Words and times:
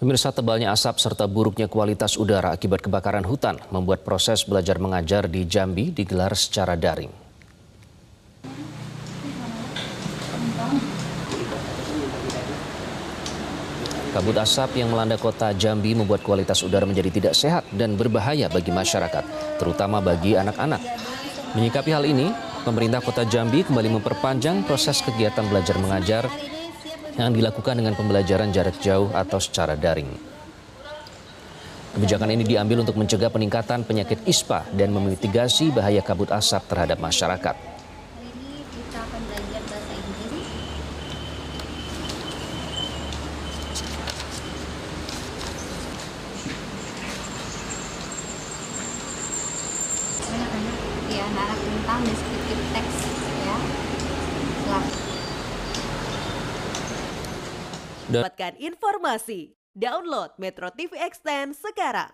Pemirsa 0.00 0.32
tebalnya 0.32 0.72
asap 0.72 0.96
serta 0.96 1.28
buruknya 1.28 1.68
kualitas 1.68 2.16
udara 2.16 2.56
akibat 2.56 2.80
kebakaran 2.80 3.20
hutan 3.20 3.60
membuat 3.68 4.00
proses 4.00 4.48
belajar 4.48 4.80
mengajar 4.80 5.28
di 5.28 5.44
Jambi 5.44 5.92
digelar 5.92 6.32
secara 6.32 6.72
daring. 6.72 7.12
Kabut 14.16 14.40
asap 14.40 14.80
yang 14.80 14.88
melanda 14.88 15.20
kota 15.20 15.52
Jambi 15.52 15.92
membuat 15.92 16.24
kualitas 16.24 16.64
udara 16.64 16.88
menjadi 16.88 17.20
tidak 17.20 17.34
sehat 17.36 17.68
dan 17.76 18.00
berbahaya 18.00 18.48
bagi 18.48 18.72
masyarakat, 18.72 19.60
terutama 19.60 20.00
bagi 20.00 20.32
anak-anak. 20.32 20.80
Menyikapi 21.52 21.92
hal 21.92 22.08
ini, 22.08 22.32
pemerintah 22.64 23.04
kota 23.04 23.28
Jambi 23.28 23.68
kembali 23.68 24.00
memperpanjang 24.00 24.64
proses 24.64 25.04
kegiatan 25.04 25.44
belajar 25.44 25.76
mengajar 25.76 26.24
yang 27.18 27.34
dilakukan 27.34 27.78
dengan 27.78 27.96
pembelajaran 27.98 28.54
jarak 28.54 28.78
jauh 28.78 29.10
atau 29.10 29.38
secara 29.42 29.74
daring. 29.74 30.30
Kebijakan 31.90 32.30
ini 32.30 32.46
diambil 32.46 32.86
untuk 32.86 32.94
mencegah 32.94 33.34
peningkatan 33.34 33.82
penyakit 33.82 34.22
ISPA 34.22 34.62
dan 34.78 34.94
memitigasi 34.94 35.74
bahaya 35.74 35.98
kabut 36.06 36.30
asap 36.30 36.62
terhadap 36.70 37.02
masyarakat. 37.02 37.56
Anak-anak 50.30 50.78
ya 51.10 51.26
anak 51.26 51.58
tentang 51.58 52.00
deskriptif 52.06 52.60
teks 52.70 52.96
ya. 53.42 53.58
Lah. 54.70 54.84
Dapatkan 58.10 58.58
informasi. 58.58 59.54
Download 59.70 60.34
Metro 60.42 60.66
TV 60.74 60.98
Extend 60.98 61.54
sekarang. 61.54 62.10